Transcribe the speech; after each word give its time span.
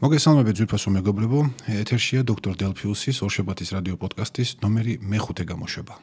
მოგესალმებით 0.00 0.56
ძვირფასო 0.56 0.90
მეგობრებო, 0.96 1.40
ეთერშია 1.76 2.24
დოქტორ 2.24 2.54
დელფიუსის 2.56 3.20
ორშაბათის 3.20 3.76
რადიო 3.76 4.00
პოდკასტის 4.00 4.56
ნომერი 4.64 4.96
მე-5 5.04 5.44
გამოშვება. 5.44 6.00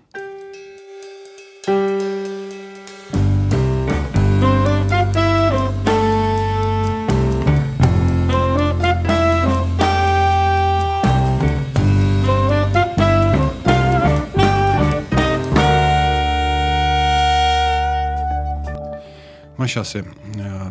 მაშასე 19.58 20.06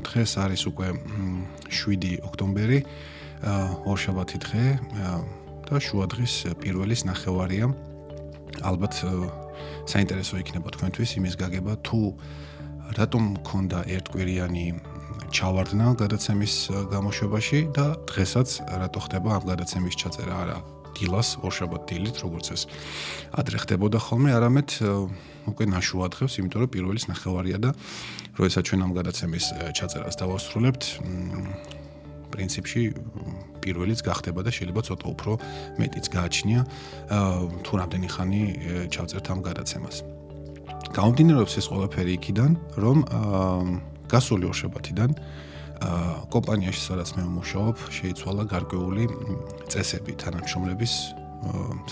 დღეს 0.07 0.30
არის 0.45 0.62
უკვე 0.70 0.88
7 1.70 2.12
ოქტომბერი 2.29 2.79
ორშაბათი 3.91 4.38
დღე 4.47 4.64
და 5.66 5.77
შუადღის 5.83 6.34
პირველის 6.62 7.02
ნახევარია. 7.10 7.66
ალბათ 8.62 8.95
საინტერესო 9.87 10.38
იქნება 10.42 10.73
თქვენთვის 10.74 11.11
იმის 11.19 11.34
გაგება 11.41 11.74
თუ 11.87 12.00
რატომ 12.97 13.23
მქონდა 13.37 13.78
ერთკვირიანი 13.97 14.66
ჩავარდნა 15.34 15.87
გადაცემის 16.00 16.55
გამოშვებაში 16.92 17.61
და 17.77 17.86
დღესაც 18.06 18.48
რატო 18.83 19.00
ხდება 19.06 19.30
ამ 19.36 19.45
გადაცემის 19.50 19.98
ჩაწერა 20.00 20.34
არა 20.42 20.59
დილას 20.96 21.28
ორშაბათ 21.45 21.82
დილით 21.88 22.16
როგორც 22.24 22.46
ეს 22.56 22.62
ადრე 23.36 23.60
ხდებოდა 23.62 23.98
ხოლმე 24.00 24.30
არამედ 24.32 24.68
უკვე 25.46 25.64
ნაშუა 25.70 26.06
დღეს, 26.16 26.32
იმიტომ 26.41 26.60
რომ 26.64 26.70
პირველის 26.72 27.05
ნახევარია 27.12 27.59
და 27.60 27.70
როდესაც 28.41 28.62
ჩვენ 28.66 28.80
ამ 28.82 28.92
გადაცემის 28.96 29.46
ჩაწერას 29.77 30.16
დავასრულებთ, 30.16 30.82
პრინციპში 32.32 32.82
პირველიც 33.62 34.00
გახდება 34.02 34.41
და 34.45 34.50
შეიძლება 34.50 34.80
ცოტა 34.88 35.06
უფრო 35.14 35.32
მეტიც 35.80 36.06
გააჩნია 36.12 36.61
თუ 37.64 37.72
რამდენი 37.80 38.08
ხანი 38.12 38.42
ჩავწერთ 38.92 39.27
ამ 39.33 39.41
გადაცემას. 39.47 39.97
გამომდინარეობს 40.97 41.55
ეს 41.61 41.67
ყველაფერი 41.70 42.12
იქიდან, 42.19 42.50
რომ 42.83 42.98
გასული 44.11 44.44
ორშაბათიდან 44.50 45.11
კომპანიაში 46.32 46.80
სადაც 46.80 47.12
მე 47.16 47.22
ვმუშაობ, 47.27 47.77
შეიცვალა 47.92 48.44
გარკვეული 48.50 49.05
წესები 49.72 50.16
თანამშრომლების 50.22 50.94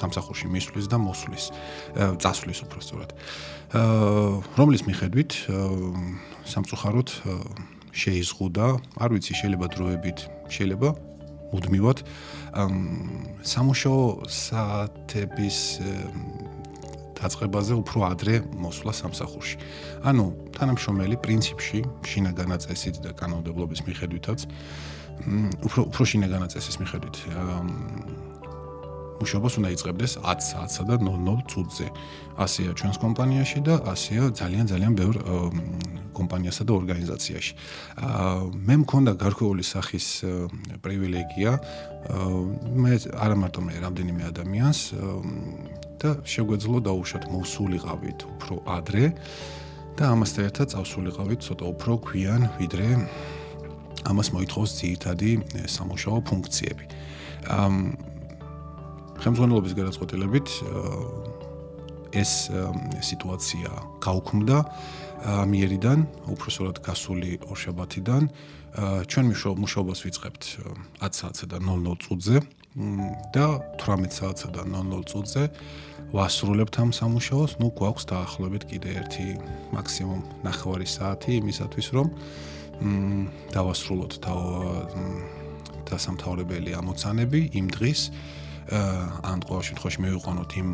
სამსახურში 0.00 0.48
მისვლის 0.50 0.86
და 0.91 0.98
მოსვლის 0.98 1.44
წასვლის 2.22 2.60
უფრო 2.64 2.80
სწორად. 2.82 3.10
რომლის 4.58 4.82
მიხედვით 4.88 5.30
სამწუხაროდ 6.48 7.08
შეიზღუდა, 7.94 8.66
არ 8.98 9.10
ვიცი, 9.14 9.32
შეიძლება 9.38 9.66
დროებით, 9.74 10.19
შეიძლება 10.50 10.88
მუდმივად 11.54 11.98
სამუშაო 13.46 14.02
საათების 14.26 15.58
დაწყებაზე 17.18 17.74
უფრო 17.82 17.98
ადრე 18.10 18.34
მოსვლა 18.58 18.92
სამსახურში. 19.00 19.56
ანუ 20.04 20.24
თანამშრომელი 20.56 21.16
პრინციპში 21.24 21.78
შინაგანა 22.10 22.56
წესით 22.64 23.00
და 23.04 23.10
კანონმდებლობის 23.18 23.80
მიხედვითაც 23.88 24.38
უფრო 25.66 25.80
უფრო 25.90 26.02
შინაგანა 26.10 26.46
წესის 26.52 26.76
მიხედვით 26.82 27.16
მუშაობას 29.14 29.54
უნდა 29.62 29.68
იწყებდეს 29.74 30.12
10 30.26 30.42
საათსა 30.42 30.82
და 30.90 30.94
00 30.98 31.42
წუთზე. 31.50 31.86
ასეა 32.34 32.72
ჩვენს 32.74 32.96
კომპანიაში 32.98 33.58
და 33.62 33.74
ასეა 33.92 34.34
ძალიან 34.34 34.66
ძალიან 34.72 34.92
ბევრ 34.98 35.14
კომპანიასა 36.18 36.62
და 36.66 36.72
ორგანიზაციაში. 36.74 37.52
მე 38.66 38.74
მქონდა 38.82 39.12
გარკვეული 39.18 39.64
სახის 39.64 40.06
პრივილეგია. 40.82 41.50
მე 42.82 42.92
არა 43.24 43.36
მარტო 43.38 43.60
მე, 43.66 43.72
რამდენიმე 43.86 44.22
ადამიანს 44.30 44.80
და 46.05 46.10
შეგვეძლო 46.28 46.78
დაუშვათ 46.84 47.24
მოვსულიყავით 47.33 48.19
უფრო 48.36 48.54
ადრე 48.69 49.04
და 49.97 50.04
ამასთან 50.12 50.42
ერთად 50.53 50.66
წავსულიყავით 50.75 51.41
ცოტა 51.48 51.65
უფრო 51.72 51.92
გვიან 52.04 52.42
ვიდრე 52.60 52.88
ამას 54.04 54.28
მოითხოვს 54.37 54.70
ძირითადი 54.84 55.31
სამუშაო 55.65 56.19
ფუნქციები. 56.28 56.84
ამ 57.48 57.97
ხელმძღვანელობის 59.16 59.72
გადაწყვეტილებით 59.81 60.48
ეს 62.12 62.32
სიტუაცია 63.00 63.71
გაუქმდა 64.04 64.59
მიერიდან, 65.25 65.98
უბრალოდ 66.28 66.76
გასული 66.84 67.32
ორშაბათიდან 67.48 68.22
ჩვენ 69.09 69.25
მუშაობას 69.62 69.98
ვიწყებთ 70.04 70.42
10 71.00 71.12
საათზე 71.16 71.47
და 71.48 71.59
00 71.65 71.97
წუთზე. 72.04 72.36
და 72.74 73.46
18 73.78 74.10
საათსა 74.10 74.48
და 74.50 74.62
00 74.66 75.06
წუთზე 75.06 75.42
ვასრულებთ 76.10 76.74
ამ 76.82 76.90
სამუშაოს. 76.90 77.52
ნუ 77.62 77.68
გვაქვს 77.70 78.04
დაახლოებით 78.10 78.62
კიდე 78.66 78.90
ერთი 78.98 79.26
მაქსიმუმ 79.70 80.20
ნახევარი 80.42 80.86
საათი 80.86 81.30
იმისათვის, 81.38 81.86
რომ 81.94 82.06
დავასრულოთ 83.54 84.12
და 84.26 84.34
დასამთავრებელი 85.86 86.70
ამოცანები 86.74 87.40
იმ 87.54 87.66
დღის 87.70 88.00
ან 89.22 89.38
ყოველ 89.46 89.64
შემთხვევაში 89.70 90.00
მივიყვანოთ 90.02 90.50
იმ 90.58 90.68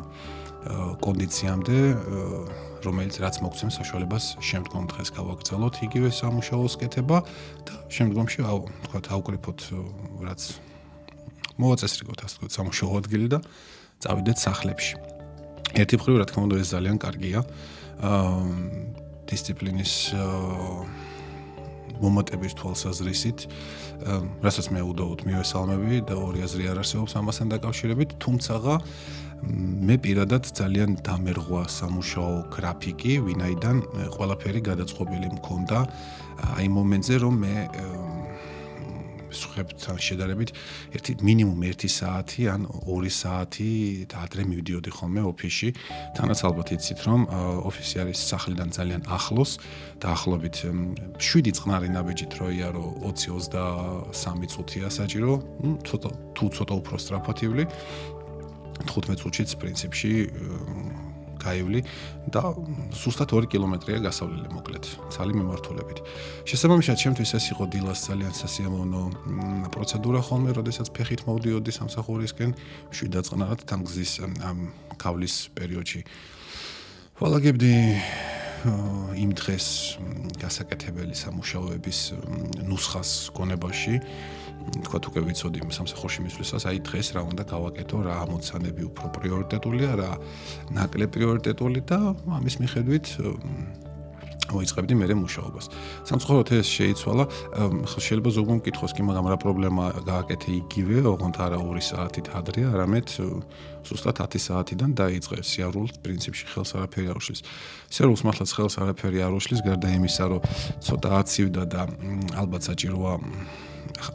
კონდიციამდე, 1.04 1.78
რომელიც 2.84 3.14
რაც 3.20 3.34
მოგცემს 3.44 3.76
საშუალებას 3.80 4.24
შემდგომ 4.40 4.84
დღეს 4.92 5.08
გავაგრძელოთ 5.16 5.74
იგივე 5.84 6.08
სამუშაოს 6.16 6.74
კეთება 6.80 7.18
და 7.68 7.74
შემდგომში 7.92 8.40
აუ 8.44 8.60
თქვათ 8.88 9.04
აუკრიფოთ 9.12 9.58
რაც 10.24 10.69
მოაწესრიგოთ 11.60 12.18
ასე 12.24 12.34
თქვათ 12.40 12.52
სამუშაო 12.56 12.92
ადგილი 13.00 13.26
და 13.30 13.38
წავიდეთ 14.00 14.38
სახლებში. 14.40 14.94
ერთი 15.76 15.94
მხრივ 16.00 16.14
რა 16.18 16.26
თქმა 16.26 16.40
უნდა 16.48 16.56
ეს 16.60 16.68
ძალიან 16.74 16.96
კარგია. 16.98 17.40
აა 18.00 19.00
დისციპლინის 19.30 19.94
მომატების 22.00 22.56
თვალსაზრისით, 22.56 23.44
რასაც 24.40 24.66
მე 24.72 24.82
უდაოდ 24.90 25.24
მივესალმები 25.28 26.00
და 26.08 26.16
ორი 26.16 26.46
აზრი 26.46 26.64
არ 26.72 26.80
არსებობს 26.82 27.16
ამასთან 27.20 27.52
დაკავშირებით, 27.54 28.16
თუმცა 28.24 28.54
მე 29.88 29.96
პირადად 30.04 30.48
ძალიან 30.52 30.96
დამერღვა 31.04 31.62
სამუშაო 31.68 32.34
გრაფიკი, 32.56 33.12
ვინაიდან 33.24 33.76
ყველაფერი 34.16 34.60
გადაწყობილი 34.68 35.28
მქონდა 35.36 35.78
აი 36.56 36.66
მომენტზე, 36.76 37.14
რომ 37.24 37.34
მე 37.44 37.54
შეხვებთან 39.30 39.96
შედარებით 40.00 40.50
ერთი 40.96 41.12
მინიმუმ 41.22 41.60
1 41.70 41.88
საათი 41.90 42.42
ან 42.50 42.66
2 42.86 43.10
საათი 43.10 43.70
ადრე 44.10 44.42
მივდიოდი 44.50 44.90
ხოლმე 44.90 45.22
ოფისში. 45.30 45.68
თანაც 46.18 46.38
ალბათ 46.46 46.68
იცით 46.76 47.00
რომ 47.06 47.20
ოფისი 47.70 47.96
არის 48.02 48.18
სახლიდან 48.30 48.68
ძალიან 48.76 49.02
ახლოს, 49.06 49.50
დაახლოებით 50.02 50.56
7 51.18 51.52
წყნარი 51.56 51.88
ნაბიჯით 51.94 52.32
რო 52.40 52.48
იარო 52.58 52.84
20-23 53.06 54.50
წუთია 54.52 54.88
საჭირო, 54.90 55.32
ну 55.62 55.70
ცოტა 55.86 56.10
თუ 56.36 56.44
ცოტა 56.56 56.74
უფრო 56.80 56.96
სტრაფათივლი 57.00 57.64
15 58.88 59.20
წუთშიც 59.20 59.50
პრინციპში 59.60 60.12
გაივლი 61.40 61.80
და 62.30 62.40
სუსტად 62.94 63.32
2 63.32 63.50
კილომეტრია 63.50 63.98
გასავლელი 64.06 64.48
მოკლედ 64.54 64.84
ცალი 65.10 65.32
მიმართულებით. 65.40 65.98
შესაბამისად, 66.46 66.96
ჩემთვის 67.00 67.30
ეს 67.40 67.44
იყო 67.52 67.64
დილას 67.72 68.00
ძალიან 68.08 68.34
სასიამოვნო 68.36 69.02
პროცედურა 69.74 70.20
ხოლმე, 70.20 70.50
როდესაც 70.54 70.86
ფეხით 70.92 71.24
მოვდიოდი 71.24 71.70
სამსახურისკენ, 71.80 72.50
შვიდ 72.92 73.10
დაწყნარად 73.16 73.60
თან 73.64 73.80
გზის 73.88 74.12
ამ 74.44 74.58
კავლის 75.00 75.34
პერიოდში. 75.56 76.00
ვალაგებდი 77.20 77.72
იმ 78.60 79.30
დღეს 79.40 79.66
გასაკეთებელი 80.40 81.14
სამუშაოების 81.16 81.98
ნუსხას 82.68 83.10
გონებაში 83.32 83.94
თქვა 84.84 84.98
თუ 85.00 85.08
კი 85.16 85.20
ვიცოდი 85.24 85.58
სამსახურში 85.72 86.20
მისვლისას, 86.28 86.68
აი 86.68 86.78
დღეს 86.84 87.08
რა 87.16 87.22
უნდა 87.24 87.44
გავაკეთო, 87.48 87.98
რა 88.04 88.14
ამოცანები 88.28 88.82
უფრო 88.92 89.06
პრიორიტეტულია, 89.16 89.90
რა 89.96 90.10
ნაკლებ 90.76 91.10
პრიორიტეტული 91.16 91.80
და 91.88 91.98
ამის 92.36 92.54
მიხედვით 92.60 93.06
მოიწყებდი 94.56 94.94
მე 95.00 95.14
მუშაობას. 95.20 95.66
სამწუხაროდ 96.08 96.48
ეს 96.60 96.68
შეიცვალა, 96.70 97.24
შეიძლება 97.90 98.30
ზოგმა 98.36 98.54
მკითხოს 98.60 98.92
კი, 98.96 99.02
მაგრამ 99.08 99.26
რა 99.30 99.36
პრობლემა 99.44 99.84
გააკეთე 100.10 100.48
იგივე, 100.60 100.96
ოღონდ 101.12 101.36
არა 101.40 101.58
2 101.60 101.82
საათით 101.90 102.26
ადრე, 102.34 102.60
არამედ 102.72 103.06
ზუსტად 103.86 104.16
10 104.20 104.42
საათიდან 104.46 104.90
დაიწყე 104.98 105.38
სიარულს 105.40 105.92
პრინციპში 106.04 106.44
ხელს 106.52 106.70
არაფერი 106.76 107.06
არ 107.10 107.16
უშლის. 107.20 107.40
სიარულს 107.90 108.22
მართლაც 108.26 108.50
ხელს 108.56 108.74
არაფერი 108.82 109.18
არ 109.24 109.32
უშლის, 109.38 109.60
გარდა 109.66 109.88
იმისა, 109.98 110.24
რომ 110.30 110.42
ცოტა 110.84 111.10
აცივდა 111.20 111.62
და 111.70 111.82
ალბათ 112.40 112.62
საჭიროა 112.68 113.14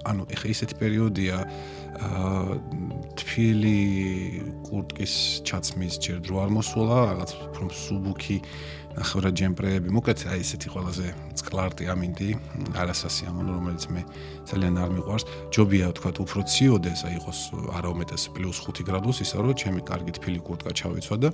ანუ 0.06 0.26
ეხა 0.34 0.48
ისეთი 0.54 0.76
პერიოდია 0.82 1.38
აა 1.96 2.58
თბილი 3.16 3.80
კურტკის 4.68 5.14
ჩაცმის 5.48 5.96
ჯერ 6.04 6.20
დრო 6.26 6.36
არ 6.44 6.52
მოსულა, 6.58 6.98
რაღაც 7.12 7.32
უფრო 7.48 7.66
სუბუქი 7.72 8.38
ნახევრად 8.96 9.34
ჯემპრეები, 9.36 9.88
მოკლედ 9.92 10.20
აი 10.32 10.40
ესეთი 10.40 10.68
ყველაზე 10.72 11.08
წყლარტი 11.36 11.84
ამინდი, 11.92 12.30
არასასიამოვნო, 12.80 13.52
რომელიც 13.60 13.84
მე 13.92 14.02
ძალიან 14.50 14.76
არ 14.80 14.90
მიყვარს. 14.96 15.24
ჯობია 15.52 15.88
თქვა 16.00 16.10
უფრო 16.24 16.40
ციოდეს, 16.48 17.00
აი 17.06 17.14
იყოს 17.20 17.40
არაომეტეს 17.76 18.24
+5 18.36 18.88
გრადუსი, 18.88 19.22
ისა 19.28 19.38
რომ 19.44 19.54
ჩემი 19.56 19.82
კარგი 19.84 20.12
თბილი 20.16 20.40
კურტკა 20.48 20.72
ჩავიცვა 20.80 21.16
და 21.22 21.30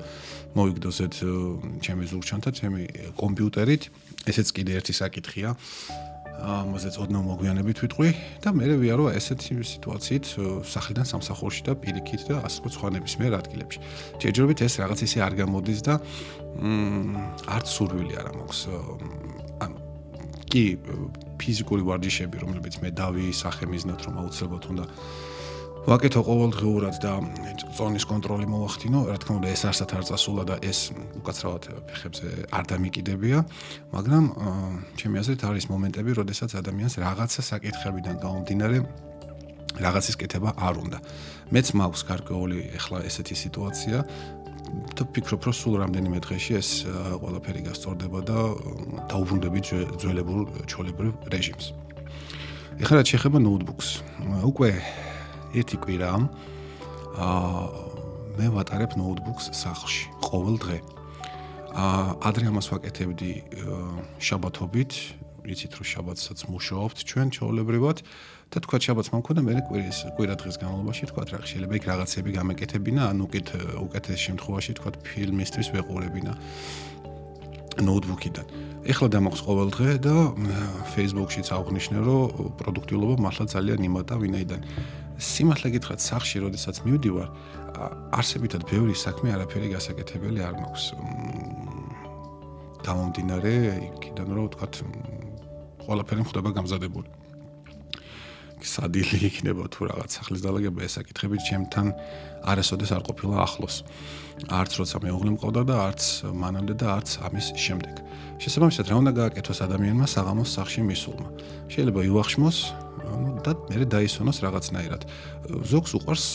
მოიგდოზეთ 0.57 1.13
ჩემი 1.85 2.03
ზურგჩანთა, 2.09 2.49
ჩემი 2.59 2.81
კომპიუტერით. 3.21 3.83
ესეც 4.25 4.47
კიდე 4.53 4.71
ერთი 4.81 4.93
საკითხია. 4.97 5.49
ამაზე 6.39 6.89
წოდნო 6.95 7.19
მოგვიანებით 7.27 7.77
ვიტყვი 7.83 8.09
და 8.41 8.49
მე 8.55 8.65
ვიარო 8.81 9.05
ესეთი 9.13 9.61
სიტუაციით 9.61 10.25
სახლიდან 10.65 11.05
სამსახურში 11.05 11.61
და 11.67 11.73
პირიქით 11.77 12.21
და 12.31 12.35
ასე 12.47 12.71
სხვანების 12.71 13.13
მე 13.21 13.27
ადგილებში. 13.37 13.79
ჯერჯერობით 14.17 14.59
ეს 14.65 14.73
რაღაც 14.81 14.99
ისე 15.05 15.19
არ 15.21 15.33
გამოდის 15.41 15.79
და 15.85 15.93
მ 16.57 17.25
არც 17.45 17.67
სურვილი 17.75 18.13
არ 18.17 18.27
მაქვს. 18.41 18.59
ანუ 19.61 19.77
კი 20.51 20.63
ფიზიკური 21.39 21.83
ვარჯიშები, 21.85 22.37
რომლებიც 22.43 22.73
მე 22.83 22.89
დავისახე 22.91 23.65
მიზნად 23.71 23.99
რომ 24.05 24.15
აუცილებლად 24.21 24.63
უნდა 24.71 24.85
ვაკეთო 25.81 26.21
ყოველდღიურად 26.21 26.95
და 27.01 27.13
ზონის 27.73 28.05
კონტროლი 28.05 28.45
მოვახდინო, 28.45 28.99
რა 29.09 29.17
თქმა 29.17 29.33
უნდა 29.41 29.49
ეს 29.49 29.63
არსად 29.65 29.89
არ 29.97 30.03
წასულა 30.13 30.43
და 30.45 30.55
ეს 30.61 30.79
უკაცრავად 31.17 31.63
ფეხებზე 31.89 32.27
არ 32.53 32.63
დამიკიდებია, 32.69 33.37
მაგრამ 33.89 34.25
ჩემი 34.93 35.15
აზრით 35.21 35.41
არის 35.41 35.65
მომენტები, 35.73 36.11
როდესაც 36.21 36.51
ადამიანს 36.61 36.93
რაღაცა 37.01 37.41
საკითხებიდან 37.49 38.15
გამომდინარე 38.21 38.77
რაღაცის 39.81 40.15
კეთება 40.21 40.49
არ 40.53 40.75
უნდა. 40.85 40.97
მეც 41.49 41.67
მაქვს 41.73 42.01
გარკვეული 42.05 42.57
ახლა 42.77 42.97
ესეთი 43.09 43.35
სიტუაცია 43.41 43.97
და 44.95 45.03
ფიქრობ, 45.11 45.41
რომ 45.49 45.55
სულ 45.57 45.73
რამდენიმე 45.81 46.17
დღეში 46.21 46.53
ეს 46.61 46.69
ყველაფერი 46.85 47.61
გასწორდება 47.67 48.19
და 48.21 48.39
დაუბრუნდები 49.09 49.59
ძველებურ 49.97 50.39
ჩოლებრივ 50.69 51.11
რეჟიმს. 51.33 51.65
ეხლა 52.79 52.93
რაც 53.01 53.07
შეეხება 53.11 53.37
ნოუთბუქს, 53.41 53.89
უკვე 54.45 54.69
ერთი 55.57 55.77
კვირა 55.83 56.11
აა 57.11 57.63
მე 58.39 58.47
ვატარებ 58.55 58.95
ნოუთბუქს 58.95 59.51
სახლში 59.51 60.07
ყოველ 60.23 60.55
დღე. 60.63 60.77
აა 61.75 62.05
ადრე 62.31 62.45
ამას 62.51 62.67
ვაკეთებდი 62.71 63.31
შაბათობით, 64.23 64.91
იცით 65.51 65.73
რომ 65.75 65.85
შაბათსაც 65.91 66.39
მუშაობთ 66.47 66.97
ჩვენ 67.03 67.27
ჩაოლებრივად 67.35 67.97
და 68.51 68.57
თქვა 68.63 68.77
შაბათს 68.85 69.09
მომქონდა 69.11 69.41
მე 69.41 69.53
კვირის 69.67 69.99
კვირა 70.15 70.35
დღის 70.39 70.55
განმავლობაში 70.61 71.03
თქვა 71.11 71.23
რა 71.31 71.39
შეიძლება 71.51 71.75
იქ 71.79 71.85
რაღაცები 71.91 72.29
გამეკეთებინა, 72.37 73.01
ან 73.11 73.17
უკეთ 73.25 73.47
უკეთეს 73.85 74.19
შემთხვევაში 74.27 74.71
თქვა 74.79 74.89
ფილმისთვის 75.07 75.67
ვეყურებინა 75.75 76.33
ნოუთბუქიდან. 77.79 78.45
ეხლა 78.81 79.07
დამაქვს 79.13 79.41
ყოველ 79.45 79.69
დღე 79.71 79.91
და 80.01 80.15
Facebook-შიც 80.93 81.47
აღნიშნე 81.53 81.99
რომ 82.01 82.21
პროდუქტიულობა 82.59 83.15
მართლა 83.21 83.45
ძალიან 83.55 83.79
იმატა 83.87 84.13
ვინაიდან 84.17 84.61
სიმართლე 85.21 85.69
გითხრათ, 85.77 86.01
სახში, 86.01 86.37
როდესაც 86.41 86.75
მივდივარ, 86.81 87.27
არსებითად 88.17 88.65
ბევრი 88.65 88.95
საქმე 88.97 89.37
არაფერი 89.37 89.67
გასაკეთებელი 89.77 90.39
არ 90.41 90.55
მაქვს. 90.57 90.85
გამომდინარე, 92.81 93.53
იქიდან 93.85 94.27
რომ 94.33 94.43
ვთქვათ, 94.49 94.73
ყველაფერი 95.85 96.21
ხდება 96.25 96.49
გამზადებული. 96.57 97.20
სადილი 98.67 99.17
იქნება 99.29 99.65
თუ 99.73 99.89
რაღაც 99.91 100.09
სახლის 100.17 100.41
დალაგება 100.45 100.79
ეს 100.85 100.93
საკითხები 100.99 101.37
ჩემთან 101.47 101.87
არასოდეს 102.51 102.91
არ 102.97 103.03
ყოფილა 103.09 103.35
ახლოს. 103.45 103.75
არც 104.49 104.71
როცა 104.81 104.97
მეუღლე 105.05 105.31
მყავდა 105.37 105.61
და 105.69 105.75
არც 105.87 106.01
მანამდე 106.33 106.73
და 106.81 106.87
არც 106.97 107.09
ამის 107.25 107.47
შემდეგ. 107.57 107.95
შესაბამისად, 108.41 108.85
რა 108.89 108.95
უნდა 109.01 109.11
გააკეთოს 109.21 109.59
ადამიანმა 109.65 110.05
საღამოს 110.09 110.49
სახში 110.57 110.81
მისულმა? 110.81 111.29
შეიძლება 111.69 112.01
იუახშმოს, 112.09 112.57
ანუ 113.11 113.29
და 113.45 113.51
მე 113.69 113.85
დაისვენოს 113.85 114.37
რაღაცნაირად. 114.45 115.01
ზოგს 115.71 115.91
უყარს 116.01 116.25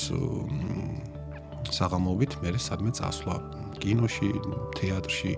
საღამოობით 1.66 2.32
მე 2.42 2.50
სადმე 2.62 2.90
წასვლა, 2.94 3.34
კინოში, 3.82 4.30
თეატრში, 4.78 5.32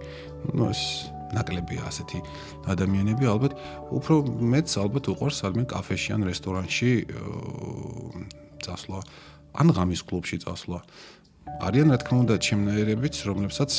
ну 0.53 0.69
ეს 0.69 1.09
ნაკლებია 1.37 1.83
ასეთი 1.89 2.21
ადამიანები, 2.73 3.25
ალბათ 3.29 3.53
უფრო 3.93 4.15
მეც 4.55 4.69
ალბათ 4.81 5.05
უყარს 5.13 5.41
სადმე 5.45 5.65
კაფეში 5.69 6.11
ან 6.17 6.23
რესტორანში 6.29 6.91
წასვლა, 8.65 9.01
ან 9.61 9.67
ღამის 9.77 10.03
კლუბში 10.09 10.37
წასვლა. 10.45 10.81
არიან 11.65 11.89
რა 11.93 11.99
თქმა 12.05 12.17
უნდა 12.25 12.35
ჩემნაირებიც, 12.45 13.15
რომლებსაც 13.25 13.73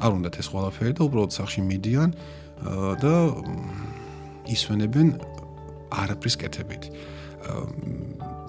არ 0.00 0.10
უნდათ 0.16 0.34
ეს 0.40 0.48
ყველაფერი 0.52 0.92
და 0.96 1.02
უბრალოდ 1.06 1.32
სახში 1.36 1.60
მიდიან 1.64 2.10
და 3.00 3.14
ისვენებენ 4.48 5.08
არაფრის 5.92 6.36
კეთებით. 6.40 6.82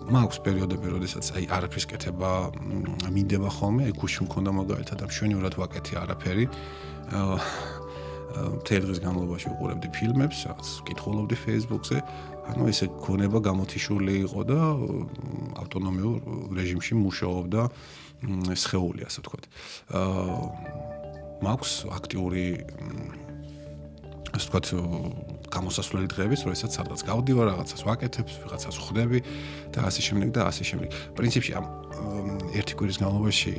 მაქვს 0.08 0.40
პერიოდები, 0.48 0.88
როდესაც 0.96 1.26
აი 1.36 1.44
არაფრის 1.52 1.86
კეთება 1.92 2.32
მინდება 3.12 3.50
ხოლმე, 3.52 3.92
აი 3.92 3.94
გუში 4.00 4.24
მქონდა 4.26 4.52
მაგალითად 4.56 4.98
და 5.04 5.06
მშვენივრად 5.12 5.54
ვაკეთე 5.60 5.94
არაფერი. 6.00 6.46
აა 7.12 7.36
თელღის 8.68 9.00
განმავლობაში 9.04 9.48
უყურებდი 9.54 9.88
ფილმებს, 9.96 10.38
რაღაც 10.48 10.68
კითხულობდი 10.88 11.36
Facebook-ზე. 11.44 11.98
ანუ 12.48 12.64
ესე 12.72 12.86
გონება 13.04 13.40
გამოთიშული 13.44 14.14
იყო 14.28 14.42
და 14.48 14.60
ავტონომიურ 15.64 16.16
რეჟიმში 16.58 16.94
მუშაობდა 16.96 17.62
სხეული, 18.56 19.02
ასე 19.08 19.20
ვთქვათ. 19.22 19.44
აა 19.94 20.88
მაქვს 21.46 21.74
აქტიური 21.94 22.46
ასე 24.38 24.48
ვთქვათ 24.48 24.68
გამოსასვლელი 25.54 26.08
დღეების, 26.12 26.44
როდესაც 26.48 26.72
სადღაც 26.78 27.02
გავდივარ, 27.08 27.46
რაღაცას 27.52 27.82
ვაკეთებ, 27.88 28.28
ვიღაცას 28.28 28.78
ხვდები 28.84 29.20
და 29.74 29.80
ასე 29.88 30.02
შემდეგ 30.08 30.30
და 30.36 30.42
ასე 30.50 30.64
შემდეგ. 30.68 30.90
პრინციპში 31.18 31.52
ამ 31.58 31.66
ერთი 32.58 32.74
კვირის 32.78 33.00
განმავლობაში 33.02 33.54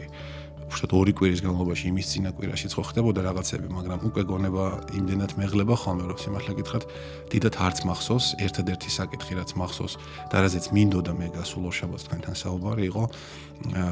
უშუალოდ 0.69 0.93
ორი 0.99 1.13
კვირის 1.17 1.41
განმავლობაში 1.41 1.85
იმის 1.89 2.07
წინა 2.13 2.31
კვირაში 2.37 2.69
ხო 2.69 2.83
ხდებოდა 2.89 3.21
რაღაცები, 3.25 3.67
მაგრამ 3.73 4.01
უკვე 4.09 4.23
გონება 4.29 4.65
იმდენად 5.01 5.33
მეღლება 5.41 5.75
ხოლმე, 5.81 6.05
რომ 6.13 6.19
სიმართლე 6.21 6.53
გითხრათ, 6.61 6.85
დიდათ 7.33 7.55
არც 7.57 7.79
მახსოვს, 7.89 8.27
ერთადერთი 8.45 8.89
საკითხი 8.93 9.33
რაც 9.41 9.51
მახსოვს 9.57 9.95
და 10.29 10.37
რაზეც 10.45 10.65
მინდოდა 10.77 11.13
მე 11.17 11.27
გასულ 11.41 11.63
ორშაბათს 11.73 12.05
თქვენთან 12.05 12.35
საუბარი 12.37 12.83
იყო 12.93 13.03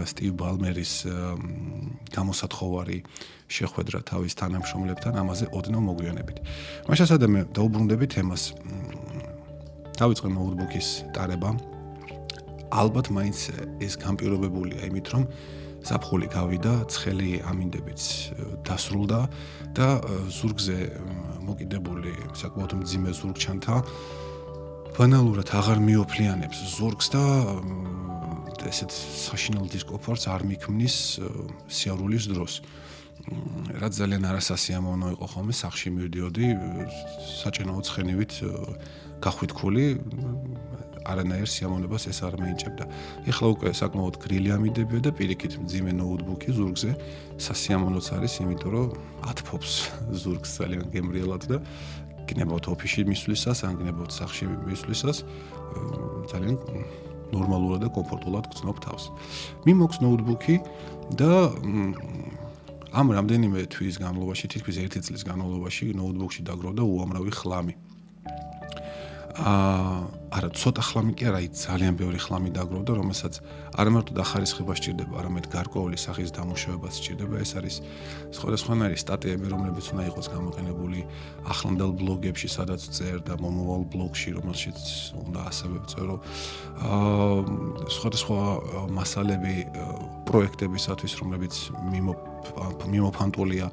სტივ 0.07 0.33
ბალმერის 0.37 0.93
გამოსათხოვარი 2.13 2.99
შეხვედრა 3.47 3.99
თავის 4.07 4.33
თანამშრომლებთან 4.37 5.13
ამაზე 5.17 5.47
ოდნავ 5.57 5.83
მოგვიანებით. 5.91 6.39
მაშასადე 6.87 7.27
მე 7.27 7.41
დაუბრუნდები 7.57 8.07
თემას. 8.15 8.43
დავიწყე 9.97 10.29
ნოუთბუქის 10.29 10.89
ტარება. 11.17 11.51
ალბათ 12.69 13.07
მაინც 13.15 13.39
ეს 13.81 13.95
გამპირობებულია 14.03 14.91
იმით, 14.91 15.07
რომ 15.15 15.23
საფხული 15.87 16.27
გავიდა, 16.33 16.75
ცხელი 16.91 17.33
ამინდებიც 17.47 18.01
დასრულდა 18.67 19.21
და 19.77 19.89
ზურგზე 20.35 20.79
მოკიდებული 21.47 22.13
საკმაოდ 22.35 22.73
მძიმე 22.83 23.11
ზურგჩანთა 23.21 23.77
ბანალურად 24.97 25.49
აღარ 25.53 25.79
მიოფლიანებს 25.87 26.59
ზურგს 26.75 27.07
და 27.15 27.23
ესეთ 28.67 28.91
საშინელ 28.91 29.71
დისკომფორტს 29.71 30.27
არ 30.27 30.43
მიქმნის 30.51 30.97
სიარულის 31.71 32.25
დროს. 32.35 32.55
რაც 33.81 33.93
ძალიან 33.97 34.23
არასასიამოვნო 34.31 35.09
იყო 35.17 35.27
ხოლმე 35.33 35.55
სახში 35.55 35.89
მივდიოდი 35.95 36.47
საჭენაო 37.43 37.81
ცხენივით 37.87 38.33
გახვითქული 39.25 39.85
არანაირ 41.07 41.49
სიამოვნებას 41.49 42.05
ეს 42.11 42.19
არ 42.27 42.35
მეინჭებდა. 42.43 42.85
ეხლა 43.31 43.47
უკვე 43.55 43.71
საკმაოდ 43.81 44.15
გრილი 44.23 44.51
ამიდებია 44.57 45.01
და 45.07 45.11
პირიქით 45.15 45.55
მძიმე 45.63 45.93
ნოუთბუქი 46.01 46.51
ზურგზე 46.59 46.91
სასიამოვნოც 47.47 48.07
არის, 48.17 48.33
იმიტომ 48.43 48.71
რომ 48.75 48.89
ათფობს 49.31 49.71
ზურგს 50.23 50.51
ძალიან 50.59 50.85
გემრიელად 50.95 51.43
და 51.51 51.57
გნებავთ 52.27 52.65
ოფისში 52.75 53.03
მისვლისას, 53.07 53.59
ან 53.67 53.73
გნებავთ 53.79 54.11
სახში 54.11 54.45
მისვლისას 54.67 55.19
ძალიან 56.31 56.57
ნორმალურად 57.35 57.81
და 57.87 57.89
კომფორტულად 57.95 58.45
გწნობ 58.51 58.77
თავს. 58.83 59.05
მიმოქს 59.67 59.99
ნოუთბუქი 60.03 60.57
და 61.19 61.33
ამ 62.97 63.07
რამდენიმე 63.13 63.67
თვის 63.71 63.99
განმავლობაში, 64.03 64.47
თითქმის 64.57 64.77
1 64.89 65.05
წლის 65.07 65.23
განმავლობაში 65.27 65.93
ნოუთბუქში 65.99 66.41
დაგროვდა 66.47 66.83
უამრავი 66.83 67.33
ხლამი. 67.35 67.75
აა 69.37 70.26
არა 70.37 70.51
ცოტა 70.53 70.83
ხლამი 70.85 71.13
კი 71.17 71.25
არა, 71.31 71.39
ძალიან 71.49 71.95
ბევრი 71.97 72.19
ხლამი 72.21 72.51
დაგროვდა, 72.53 72.93
რომელსაც 73.01 73.35
არა 73.73 73.91
მარტო 73.95 74.13
დახარისხება 74.21 74.73
სჭირდება, 74.77 75.15
არამედ 75.17 75.47
გარკვეული 75.49 75.97
სახის 75.97 76.31
დამუშავებაც 76.37 76.93
სჭირდება. 76.93 77.41
ეს 77.41 77.53
არის 77.57 77.77
სხვადასხვანაირი 78.37 78.99
სტატიები, 79.01 79.47
რომლებიც 79.49 79.87
უნდა 79.97 80.05
იყოს 80.13 80.27
გამოყენებული 80.37 81.01
ახლანდელ 81.57 81.93
ბლოგებში, 81.97 82.49
სადაც 82.53 82.81
წერ 82.85 83.19
და 83.25 83.35
მომავალ 83.41 83.83
ბლოგში, 83.89 84.29
რომელშიც 84.37 84.81
უნდა 85.25 85.41
ასევე 85.49 85.77
წერო. 85.89 86.17
აა 86.85 87.89
სხვადასხვა 87.97 88.41
მასალები 88.93 89.55
პროექტებისათვის, 90.27 91.13
რომლებიც 91.23 91.55
მიმო 91.93 92.15
მიმოფანტულია 92.87 93.67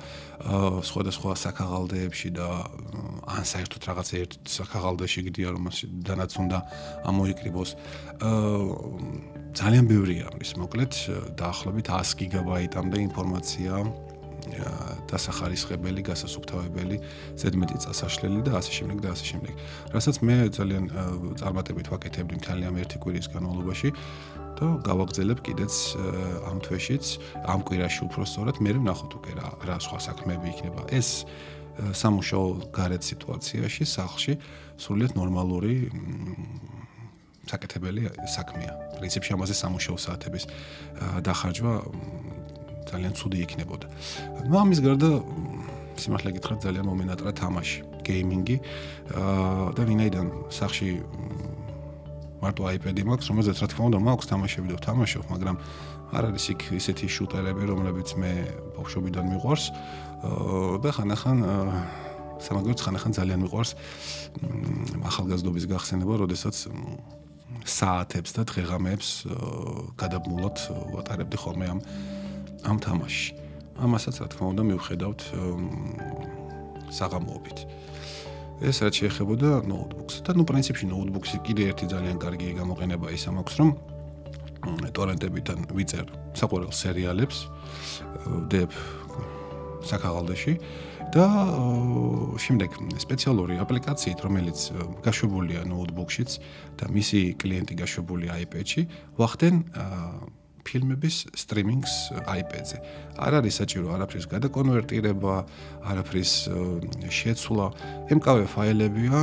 სხვადასხვა 0.84 1.36
საქაღალდეებში 1.38 2.30
და 2.34 2.48
ან 3.30 3.46
საერთოდ 3.46 3.82
რაღაც 3.90 4.08
ერთ 4.20 4.32
საქაღალდეში 4.50 5.22
გდია 5.30 5.54
რომ 5.54 5.70
დანაც 6.10 6.32
უნდა 6.42 6.58
ამოიკრიბოს 7.14 7.70
ძალიან 9.54 9.86
ბევრია 9.92 10.28
ის 10.42 10.58
მოკლედ 10.58 10.94
დაახლოებით 11.38 11.88
100 11.94 12.18
გიგაბაიტამდე 12.24 12.98
ინფორმაცია 13.08 13.74
დასახარისხებელი, 15.08 16.02
გასასუფთავებელი, 16.04 16.98
ზედმეტი 17.40 17.78
წასაშლელი 17.84 18.42
და 18.44 18.60
ასე 18.60 18.72
შემდეგ 18.80 18.98
და 19.04 19.10
ასე 19.16 19.26
შემდეგ. 19.32 19.54
რასაც 19.94 20.16
მე 20.20 20.36
ძალიან 20.58 20.86
წარმატებით 21.40 21.88
ვაკეთებდი 21.94 22.36
მთელი 22.44 22.64
ამ 22.68 22.76
ერთი 22.84 22.98
კვირის 23.04 23.28
განმავლობაში 23.32 23.90
და 24.64 24.70
გავაგზელებ 24.88 25.40
კიდეც 25.44 25.74
ამ 26.48 26.58
თვეშიც, 26.64 27.06
ამ 27.52 27.60
კვირაში 27.68 28.02
უფრო 28.08 28.24
სწორად, 28.24 28.58
მე 28.64 28.72
ვნახოთ 28.80 29.12
უკვე 29.20 29.32
რა 29.36 29.48
რა 29.68 29.76
სხვა 29.84 30.00
საქმეები 30.08 30.48
იქნება. 30.56 30.82
ეს 30.88 31.28
სამუშაო 31.74 32.48
გარეთ 32.72 33.04
სიტუაციაში, 33.04 33.84
სახლში 33.84 34.34
სრულიად 34.78 35.14
ნორმალური 35.20 35.90
საკეთებელი 37.50 38.02
საქმეა. 38.30 38.74
პრინციპში 39.02 39.32
ამაზე 39.36 39.54
სამუშაო 39.58 39.98
საათების 40.00 40.44
დახარჯვა 41.28 41.74
ძალიან 42.88 43.14
ცუდი 43.20 43.38
იქნებოდა. 43.46 43.88
ნუ 44.48 44.56
ამის 44.64 44.80
გარდა 44.86 45.10
სიმართლე 45.98 46.30
გითხრათ 46.38 46.60
ძალიან 46.66 46.86
მომენატრა 46.90 47.32
თამაში, 47.42 47.80
გეიმინგი 48.08 48.58
და 49.78 49.82
ვინაიდან 49.90 50.28
სახში 50.50 50.88
მარტო 52.44 52.64
iPad-ი 52.76 53.04
მაქვს, 53.08 53.30
რომელზეც 53.32 53.58
რა 53.64 53.68
თქმა 53.72 53.84
უნდა 53.90 54.00
მაქვს 54.04 54.28
თამაშები 54.30 54.68
და 54.72 54.76
ვთამაშობ, 54.80 55.24
მაგრამ 55.32 55.58
არ 56.14 56.24
არის 56.30 56.46
იქ 56.54 56.62
ისეთი 56.78 57.08
შუტერები, 57.10 57.64
რომლებიც 57.72 58.10
მე 58.22 58.32
ბავშვობიდან 58.78 59.26
მიყვარს 59.34 59.66
და 60.84 60.90
ხანახან 60.94 61.38
სამაგერც 62.44 62.80
ხანახან 62.84 63.12
ძალიან 63.18 63.40
მიყვარს 63.48 63.72
ახალგაზრდობის 65.10 65.66
გახსენება, 65.72 66.14
როდესაც 66.22 66.56
საათებს 67.64 68.32
და 68.36 68.42
დღეღამეებს 68.50 69.10
გადაბმულად 69.96 70.58
ვატარებდი 70.94 71.38
ხოლმე 71.40 71.66
ამ 71.72 71.80
ამ 72.68 72.78
თამაშში. 72.84 73.32
ამასაც 73.80 74.16
რა 74.22 74.28
თქმა 74.32 74.46
უნდა 74.54 74.64
მივხედავთ 74.70 75.22
საღამოობით. 76.94 77.58
ეს 78.62 78.78
რაც 78.86 78.94
შეეხებოდა 79.02 79.50
ნოუთბუქს 79.66 80.16
და 80.28 80.32
ნუ 80.38 80.44
პრინციპში 80.46 80.86
ნოუთბუქსი 80.92 81.38
კიდე 81.48 81.64
ერთი 81.74 81.86
ძალიან 81.90 82.18
კარგი 82.22 82.54
გამოყენება 82.60 83.08
ის 83.16 83.24
ამაქვს 83.32 83.56
რომ 83.60 83.70
ტორენტებიდან 84.94 85.60
ვიწერ 85.74 86.06
საყურელ 86.38 86.72
სერიალებს 86.72 87.38
დებ 88.54 88.72
საქაღალდეში 89.84 90.54
და 91.14 91.26
შემდეგ 92.42 92.78
სპეციალური 93.04 93.60
აპლიკაციით 93.62 94.20
რომელიც 94.26 94.60
გაშვებულია 95.06 95.66
ნოუთბუქშიც 95.70 96.38
და 96.80 96.90
მისი 96.90 97.22
კლიენტი 97.42 97.76
გაშვებულია 97.84 98.40
iPad-ში 98.48 98.88
ვახდენ 99.20 99.62
ფილმების 100.64 101.16
სტრიმინგს 101.38 101.94
iPad-ზე. 102.24 102.78
არ 103.20 103.32
არის 103.40 103.54
საჭირო 103.62 103.88
არაფრის 103.96 104.26
გადაკონვერტირება, 104.34 105.36
არაფრის 105.92 106.32
შეცვლა. 107.08 107.66
ემკავე 108.14 108.46
ფაილებია 108.56 109.20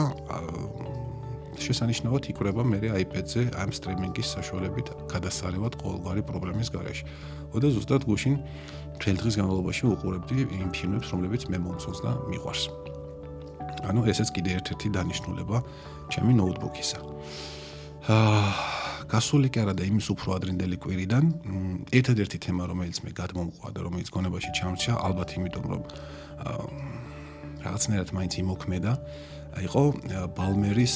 შესანიშნავად 1.61 2.23
იკვრება 2.33 2.63
მე 2.65 2.79
iPad-ზე 3.05 3.43
ამ 3.61 3.71
სტრიმინგის 3.77 4.29
საშუალებით 4.37 4.87
გადასარევად 5.13 5.77
ყოველგვარი 5.83 6.23
პრობლემის 6.25 6.69
გარეშე. 6.73 7.05
ოდა 7.53 7.69
ზუსტად 7.75 8.03
გუშინ 8.09 8.35
მთელ 8.97 9.17
დღის 9.21 9.35
განმავლობაში 9.41 9.85
უყურებდი 9.93 10.37
იმ 10.61 10.69
ფილმებს, 10.77 11.09
რომლებიც 11.13 11.43
მე 11.53 11.59
მომწონს 11.65 12.01
და 12.05 12.11
მიყვარს. 12.33 12.65
ანუ 13.89 14.01
ესეც 14.13 14.29
კიდე 14.37 14.51
ერთ-ერთი 14.61 14.89
დანიშნულება 14.97 15.57
ჩემი 16.13 16.33
ნოუთბუქისა. 16.41 16.99
აა 18.09 18.81
გასული 19.11 19.51
კი 19.51 19.61
არა 19.65 19.75
და 19.75 19.85
იმის 19.91 20.07
უფრო 20.15 20.37
ადრინდელი 20.39 20.77
კვირიდან 20.81 21.25
ერთადერთი 21.99 22.39
თემა 22.47 22.69
რომელიც 22.71 23.01
მე 23.05 23.11
გადმომყვა 23.19 23.69
და 23.75 23.81
რომელიც 23.85 24.09
გონებაში 24.15 24.51
ჩამრჩა 24.57 24.93
ალბათ 25.05 25.35
იმიტომ 25.37 25.65
რომ 25.73 25.83
რაღაცნაირად 27.65 28.13
მაინც 28.17 28.33
იმოქმედა 28.41 28.93
იყო 29.67 29.83
ბალმერის 30.39 30.95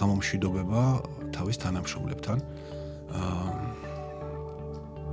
გამომშვიდობება 0.00 0.82
თავის 1.36 1.56
თანამშრომლებთან. 1.62 2.38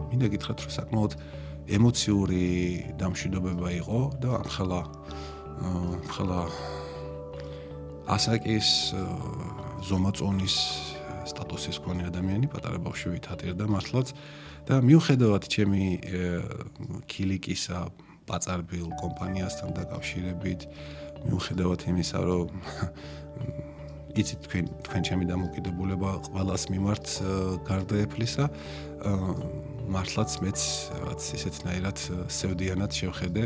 მინდა 0.09 0.27
გითხრათ 0.33 0.59
რომ 0.65 0.71
საკმაოდ 0.79 1.11
ემოციური 1.75 2.45
დამშვიდობება 3.01 3.69
იყო 3.83 3.99
და 4.23 4.31
ახლა 4.47 4.81
ახლა 6.07 6.41
ასაკის 8.15 8.69
ზომაწონის 9.89 10.55
სტატუსის 11.29 11.79
მქონე 11.81 12.09
ადამიანი 12.09 12.49
პატარა 12.53 12.79
ბავშვი 12.85 13.19
თატირდა 13.25 13.65
მართლაც 13.69 14.13
და 14.69 14.81
მიუხედავად 14.85 15.43
ჩემი 15.49 15.85
კილიკისა 17.09 17.79
პაწარბილ 18.29 18.89
კომპანიასთან 19.01 19.73
დაკავშირებით 19.77 20.67
მიუხედავად 21.25 21.85
იმისა 21.93 22.19
რომ 22.25 22.49
იცით 24.21 24.39
თქვენ 24.47 24.65
თქვენ 24.87 25.01
ჩემი 25.05 25.25
დამოკიდებულება 25.27 26.09
ყველას 26.31 26.63
მიმართ 26.71 27.05
გარდაეფლისა 27.67 28.45
მართლაც 29.91 30.31
მეც 30.41 30.59
რაღაც 30.97 31.21
ისეთნაირად 31.37 31.97
სევდიანად 32.31 32.91
შევხედე 32.95 33.43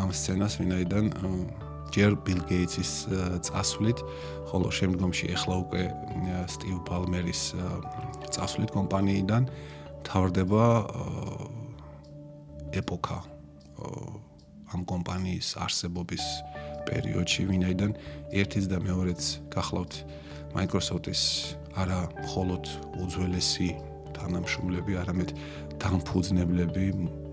ამ 0.00 0.10
სცენას 0.16 0.58
ვინაიდან 0.62 1.12
ჯერ 1.94 2.14
ბილ 2.24 2.40
გეიტსის 2.46 2.92
წასვლით, 3.46 3.98
ხოლო 4.50 4.68
შემდგომში 4.70 5.26
ახლა 5.34 5.56
უკვე 5.64 5.82
სტივ 6.54 6.76
პალმერის 6.86 7.42
წასვლით 8.34 8.70
კომპანიიდან 8.74 9.48
თავდება 10.06 10.64
ეპოქა 12.80 13.18
ამ 14.70 14.82
კომპანიის 14.86 15.58
არსებობის 15.58 16.24
პერიოდში, 16.86 17.46
ვინაიდან 17.50 17.92
ერთიც 18.30 18.70
და 18.70 18.78
მეორეც 18.82 19.22
გახლავთ 19.50 19.94
Microsoft-ის 20.54 21.22
არა 21.78 22.00
მხოლოდ 22.26 22.64
უძველესი 23.02 23.68
თანამშრომლები, 24.14 24.92
არამედ 25.02 25.30
დამფუძნებლები, 25.82 26.86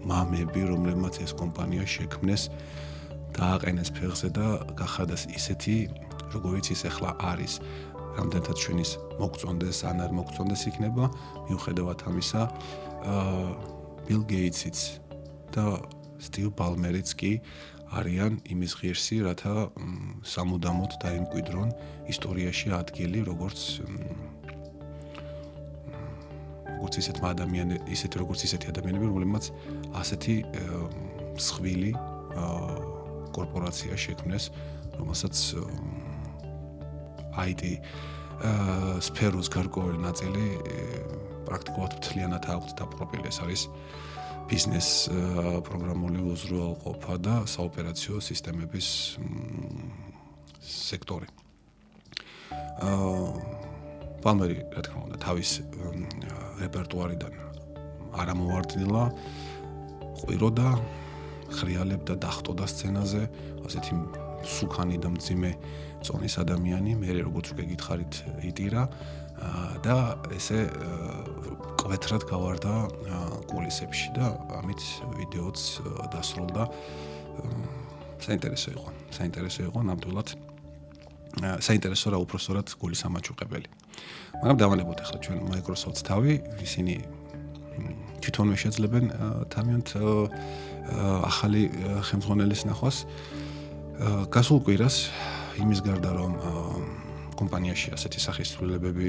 მამები, 0.08 0.62
რომლებმაც 0.72 1.22
ეს 1.26 1.34
კომპანია 1.38 1.86
შექმნეს 1.86 2.50
დააყენეს 3.38 3.90
ფეხზე 3.94 4.30
და 4.34 4.48
გახადას 4.78 5.30
ისეთი, 5.30 5.78
როგორიც 6.34 6.74
ის 6.74 6.82
ახლა 6.90 7.14
არის. 7.32 7.62
რამდენთაც 8.18 8.58
ჩვენის 8.58 8.92
მოგწონდეს 9.22 9.80
ან 9.86 9.98
არ 10.02 10.12
მოგწონდეს 10.18 10.62
იქნება, 10.74 11.06
მიუხედავად 11.48 12.00
ამისა, 12.10 12.42
აა 13.14 13.50
ბილ 14.08 14.22
გეიტსიც 14.26 14.78
და 15.54 15.66
სტივ 16.18 16.50
პალმერიც 16.58 17.14
კი 17.14 17.32
არიან 17.94 18.42
იმის 18.52 18.74
ღირსი, 18.82 19.22
რათა 19.28 19.54
სამუდამოდ 20.26 20.92
დაიმკვიდრონ 21.04 21.70
ისტორიაში 22.10 22.74
ადგილი, 22.74 23.22
როგორც 23.30 23.60
როგორც 26.78 26.94
ისეთ 27.02 27.18
ადამიანები, 27.26 27.86
ისეთ 27.94 28.12
როგორც 28.22 28.40
ისეთი 28.50 28.68
ადამიანები, 28.74 29.06
რომლებმაც 29.12 29.50
ასეთი 30.02 30.36
მსხვილი 31.38 31.92
აა 32.38 32.97
კორპორაცია 33.38 33.94
შექმნეს, 33.94 34.50
რომელსაც 34.98 35.36
IT 37.38 37.64
სფეროს 39.02 39.50
გარკვეული 39.54 40.02
ნაწილი 40.02 40.46
პრაქტიკულად 41.48 41.92
მთლიანად 42.02 42.44
აქვს 42.54 42.76
დაპყრობილი. 42.78 43.26
ეს 43.30 43.38
არის 43.46 43.62
ბიზნეს 44.48 44.90
პროგრამული 45.68 46.22
უზრუნველყოფა 46.34 47.16
და 47.24 47.36
საოპერაციო 47.50 48.22
სისტემების 48.22 48.88
სექტორი. 50.62 51.28
აა 52.78 53.58
პალმერი, 54.22 54.58
რა 54.76 54.82
თქმა 54.86 55.02
უნდა, 55.08 55.18
თავის 55.24 55.50
რეპერტუარიდან 56.62 57.34
არ 58.18 58.28
ამოვარდნილა 58.34 59.04
ყვირო 60.22 60.50
და 60.58 60.70
ხრიალებდა, 61.54 62.14
დახტოდა 62.20 62.66
სცენაზე, 62.68 63.24
ასეთი 63.68 63.94
სუქანი 64.48 64.98
და 65.02 65.10
მძიმე 65.16 65.52
წონის 66.06 66.36
ადამიანი, 66.44 66.92
მე 67.00 67.10
როგორც 67.26 67.48
უკვე 67.54 67.64
გითხარით, 67.74 68.14
იტირა 68.48 68.84
და 69.86 69.98
ესე 70.34 70.66
კვეთრად 71.78 72.24
გავარდა 72.26 72.74
კულისებში 73.50 74.10
და 74.18 74.26
ამით 74.62 74.82
ვიდეოც 75.18 75.60
დასრულდა. 76.14 76.64
საინტერესო 78.18 78.70
იყო, 78.74 78.88
საინტერესო 79.14 79.62
იყო 79.70 79.80
ნამდვილად. 79.86 80.30
საინტერესო 81.38 82.08
რა 82.14 82.18
უფრო 82.26 82.38
სწორად 82.42 82.68
გოლის 82.82 83.02
ამაჩუყებელი. 83.06 83.68
მაგრამ 84.42 84.58
დავალებოთ 84.58 85.00
ახლა 85.06 85.18
ჩვენ 85.22 85.38
Microsoft-ს 85.54 86.02
თავი, 86.02 86.34
ისინი 86.66 86.96
თვითონვე 88.22 88.56
შეძლებენ 88.58 89.06
თამიონ 89.54 89.82
ახალი 90.96 91.70
ხელმძღვანელის 92.08 92.64
ნახვას. 92.70 92.98
გასულ 94.30 94.60
კვირას 94.66 94.96
იმის 95.58 95.82
გარდა 95.82 96.12
რომ 96.14 96.34
კომპანიაში 97.38 97.94
ასეთი 97.98 98.20
სახის 98.22 98.54
ცვლილებები 98.54 99.08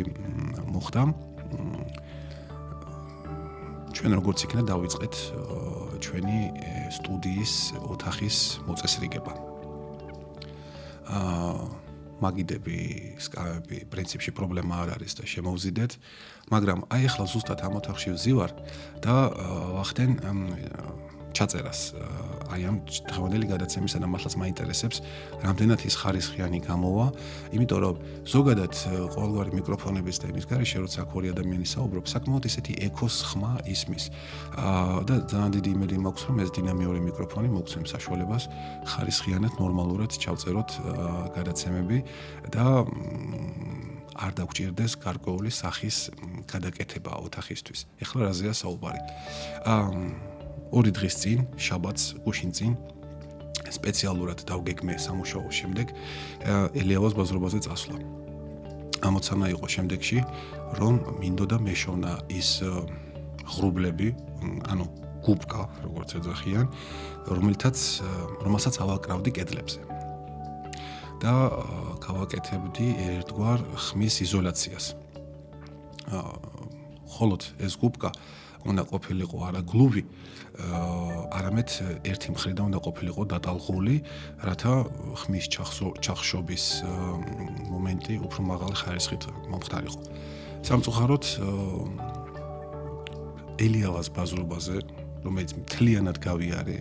მოხდა 0.73 1.03
ჩვენ 3.97 4.13
როგორც 4.21 4.39
იქნა 4.49 4.63
დავიწყეთ 4.69 5.15
ჩვენი 6.05 6.39
სტუდიის 6.97 7.53
ოთახის 7.93 8.37
მოწესრიგება 8.69 9.33
აა 11.09 11.89
მაგიდები, 12.19 12.79
სკავები, 13.23 13.85
პრინციპში 13.93 14.35
პრობლემა 14.35 14.83
არ 14.83 14.95
არის 14.99 15.19
და 15.19 15.25
შემოვზიდეთ, 15.31 15.93
მაგრამ 16.51 16.81
აი 16.91 17.03
ახლა 17.11 17.25
ზუსტად 17.31 17.63
ამ 17.63 17.79
ოთახში 17.79 18.15
ვზივარ 18.17 18.51
და 19.05 19.15
ვახდენ 19.79 20.19
ჩაწერას 21.37 21.81
აი 22.49 22.63
ამ 22.69 22.77
დღევანდელი 22.89 23.47
გადაცემისა 23.53 23.99
და 24.01 24.09
მართლაც 24.09 24.35
მაინტერესებს 24.41 25.03
რამდენად 25.45 25.81
ის 25.85 25.95
ხარისხიანი 26.01 26.61
გამოვა 26.65 27.07
იმიტომ 27.57 27.81
რომ 27.85 27.97
ზოგადად 28.33 28.73
ყოველგვარი 29.15 29.53
მიკროფონების 29.59 30.17
და 30.23 30.27
იმის 30.33 30.49
გარეშე 30.49 30.79
როცა 30.85 30.99
აქ 31.05 31.11
ორი 31.19 31.29
ადამიანი 31.35 31.67
საუბრობს 31.69 32.15
საკმაოდ 32.17 32.45
ისეთი 32.49 32.73
ეკოს 32.89 33.17
ხმა 33.29 33.53
ისმის 33.75 34.05
და 35.09 35.15
ძალიან 35.29 35.53
დიდი 35.59 35.71
იმედი 35.77 35.97
მაქვს 36.09 36.23
რომ 36.29 36.37
ეს 36.45 36.51
დინამიური 36.57 37.01
მიკროფონი 37.09 37.49
მოგცემს 37.53 37.93
საშუალებას 37.95 38.49
ხარისხიანად 38.89 39.53
ნორმალურად 39.61 40.11
ჩავწეროთ 40.25 40.71
გადაცემები 41.37 41.99
და 42.55 42.67
არ 44.19 44.33
დაგჭირდეს 44.35 44.99
გარკვეული 44.99 45.51
სახის 45.55 46.11
გადაკეთება 46.51 47.23
ოთახისთვის. 47.23 47.87
ეხლა 48.03 48.21
რაზეა 48.29 48.55
საუბარი? 48.59 49.01
აა 49.63 50.28
ორი 50.73 50.91
დღის 50.93 51.15
წინ, 51.23 51.39
შაბათს, 51.57 52.05
გუშინ 52.25 52.51
წინ 52.53 52.73
სპეციალურად 53.69 54.45
დავგეგმე 54.49 54.97
სამუშაოს 54.97 55.55
შემდეგ 55.61 55.93
ელიავას 56.79 57.13
ბაზრობაზე 57.19 57.61
წასვლა. 57.69 57.99
ამოცანა 59.05 59.47
იყო 59.55 59.67
შემდეგში, 59.75 60.19
რომ 60.81 60.95
მინდოდა 61.21 61.59
მეშოვნა 61.63 62.13
ის 62.33 62.51
ღრუბლები, 63.45 64.09
ანუ 64.73 64.85
გუბკა, 65.25 65.63
როგორც 65.85 66.11
ეძახიან, 66.19 66.67
რომელთაც 67.29 67.77
რომელსაც 68.45 68.75
ავაკრავდი 68.85 69.31
კედლებზე. 69.37 69.81
და 71.19 71.51
გავაკეთებდი 71.99 72.87
ერთგვარ 73.11 73.59
ხმის 73.75 74.23
იზოლაციას. 74.23 74.95
აა 76.15 76.59
ხოლოდ 77.09 77.43
ეს 77.59 77.75
გუბკა 77.81 78.13
უნდა 78.67 78.83
ყოფილიყო 78.91 79.37
არა 79.49 79.63
გლუვი, 79.71 80.03
არამედ 81.39 81.71
ერთი 82.11 82.29
მხრიდან 82.35 82.65
უნდა 82.71 82.81
ყოფილიყო 82.83 83.23
დატალღული, 83.31 83.97
რათა 84.43 84.73
ხმის 85.23 85.47
ჩახშობის 86.03 86.65
მომენტი 87.71 88.15
უფრო 88.27 88.41
მაღალი 88.51 88.77
ხარისხით 88.83 89.23
მომხდარიყო. 89.53 90.01
სამწუხაროდ 90.67 91.25
ელიავას 93.59 94.09
ბაზრობაზე, 94.15 94.77
რომელიც 95.23 95.51
მთლიანად 95.63 96.17
გავიარე 96.19 96.79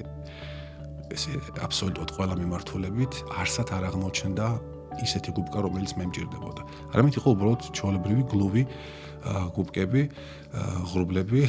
ესე 1.13 1.33
აბსოლუტურად 1.63 2.09
ყველა 2.17 2.35
მიმართულებით, 2.41 3.13
არსად 3.37 3.69
არ 3.77 3.83
აღმოჩნდა 3.89 4.47
ისეთი 4.97 5.29
გუბკა, 5.37 5.59
რომელიც 5.61 5.91
მე 5.97 6.05
მჭირდებოდა. 6.09 6.61
არამედ 6.93 7.13
იყო 7.21 7.27
უბრალოდ 7.37 7.61
ჩოლებრივი 7.77 8.23
გლუვი 8.33 8.63
გუბკები, 9.25 10.03
ღრუბლები 10.91 11.41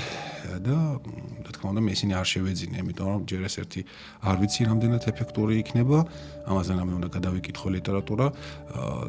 და 0.65 0.77
რა 0.99 1.51
თქმა 1.55 1.69
უნდა 1.73 1.83
ისინი 1.95 2.13
არ 2.19 2.27
შევეძინე, 2.29 2.77
იმიტომ 2.83 3.07
რომ 3.09 3.23
ჯერ 3.29 3.43
ეს 3.49 3.55
ერთი 3.63 3.81
არ 4.25 4.37
ვიცი 4.43 4.63
რამდენად 4.69 5.03
ეფექტური 5.13 5.55
იქნება, 5.63 5.99
ამაზე 6.49 6.73
რამე 6.79 6.93
უნდა 6.99 7.09
გადავიკითხო 7.17 7.69
ლიტერატურა 7.79 8.27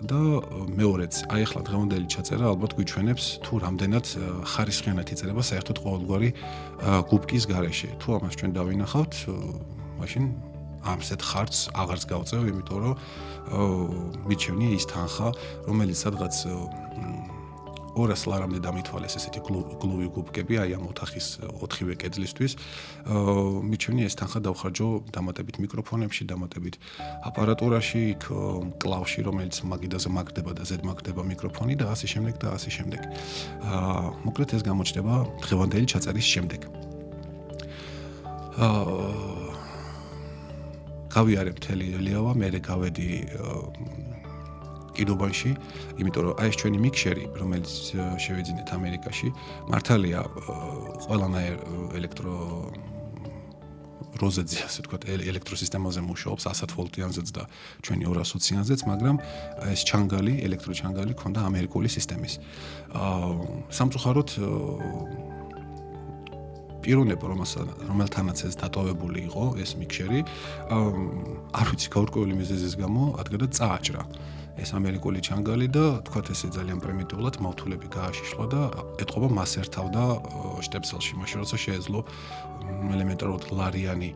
და 0.05 0.19
მეორეც, 0.79 1.13
აი 1.33 1.41
ახლა 1.47 1.61
დღევანდელი 1.69 2.07
ჩაწერა 2.13 2.45
ალბათ 2.53 2.71
გვიჩვენებს 2.77 3.25
თუ 3.43 3.53
რამდენად 3.65 4.05
ხარისხიანად 4.53 5.07
იწერება 5.13 5.41
საერთოდ 5.49 5.77
ყოველგვარი 5.83 6.29
გუბკის 7.09 7.43
garaშე. 7.49 7.89
თუ 7.99 8.07
ამას 8.19 8.33
ჩვენ 8.39 8.51
დავინახავთ, 8.59 9.13
მაშინ 9.99 10.23
ამსეთ 10.79 11.21
ხარც 11.27 11.55
აღარც 11.75 12.03
გავწევ, 12.07 12.41
იმიტომ 12.49 12.79
რომ 12.79 12.93
მიჩვენი 14.29 14.67
ის 14.79 14.85
თანხა, 14.87 15.27
რომელიც 15.67 15.97
სადღაც 15.99 16.35
200 17.99 18.31
ლარამდე 18.31 18.59
დამითვალეს 18.63 19.17
ესეთი 19.19 19.41
გლუვი 19.43 20.07
გუბკები, 20.15 20.55
აი 20.63 20.75
ამ 20.79 20.85
ოთახის 20.87 21.27
4-ვე 21.59 21.95
კედლისთვის. 21.99 22.55
აა 23.03 23.33
მიჩვენი 23.69 24.01
ეს 24.07 24.15
თანხა 24.19 24.39
დავხარჯო 24.47 24.87
დამატებით 25.11 25.59
მიკროფონებში, 25.59 26.23
დამატებით 26.31 26.75
აპარატურაში, 27.27 28.01
იქ 28.15 28.23
კლავში, 28.79 29.19
რომელიც 29.27 29.55
მაგიდაზე 29.67 30.09
მაგდება 30.15 30.51
და 30.55 30.63
ზედ 30.63 30.81
მაგდება 30.87 31.21
მიკროფონი 31.27 31.75
და 31.75 31.91
ასე 31.91 32.07
შემდეგ 32.13 32.35
და 32.39 32.47
ასე 32.55 32.69
შემდეგ. 32.79 33.01
აა 33.67 34.03
მოკლედ 34.23 34.49
ეს 34.55 34.63
გამოჩნდება 34.63 35.13
დღევანდელი 35.43 35.85
ჩაწერის 35.91 36.27
შემდეგ. 36.33 36.61
აა 38.59 39.59
გავიარე 41.09 41.51
მთელი 41.57 41.85
ელიავა, 41.99 42.31
მე 42.37 42.47
გავედი 42.63 43.07
კიდობანში, 44.99 45.51
იმიტომ 46.03 46.23
რომ 46.29 46.33
აი 46.43 46.51
ეს 46.51 46.55
ჩვენი 46.59 46.77
მიქსერი, 46.85 47.25
რომელიც 47.39 47.73
შევეძინეთ 48.25 48.69
ამერიკაში, 48.79 49.27
მართალია 49.71 50.21
ყველანაირ 51.07 51.57
ელექტრო 51.99 52.35
როზეძე 54.19 54.59
ასე 54.67 54.83
თქვა 54.85 54.97
ელექტროსისტემაზე 55.31 56.01
მუშაობს 56.03 56.43
100 56.51 56.75
ვოლტიანზეც 56.75 57.27
და 57.35 57.43
ჩვენი 57.85 58.03
220-იანზეც, 58.09 58.81
მაგრამ 58.89 59.15
ეს 59.71 59.81
ჩანგალი, 59.87 60.33
ელექტროჩანგალი 60.49 61.13
ქონდა 61.15 61.39
ამერიკული 61.47 61.87
სისტემის. 61.87 62.33
აა 62.91 63.71
სამწუხაროდ 63.79 64.29
პიროვნება 66.83 67.25
რომელთანაც 67.89 68.37
ეს 68.49 68.55
დატოვებული 68.61 69.19
იყო 69.29 69.43
ეს 69.63 69.71
მიქსერი 69.81 70.19
არ 71.59 71.67
ვიცი 71.71 71.87
გაურკვეველი 71.95 72.35
მიზეზის 72.41 72.73
გამო 72.81 73.03
ადგადა 73.21 73.47
წააჭრა. 73.57 74.03
ეს 74.59 74.75
ამერიკული 74.75 75.23
ჩანგალი 75.23 75.67
და 75.71 75.85
თქვათ 76.03 76.35
ესე 76.35 76.47
ძალიან 76.51 76.79
პრიმიტიულად 76.83 77.35
მავთულები 77.39 77.87
გააშიშლა 77.95 78.45
და 78.51 78.61
ეთყობა 78.99 79.27
მას 79.31 79.51
ერთავდა 79.63 80.03
შტეპსელში. 80.67 81.13
მაშინ 81.15 81.37
როცა 81.43 81.57
შეეძლო 81.63 81.99
ელემენტარულად 82.95 83.43
ლარიანი 83.55 84.09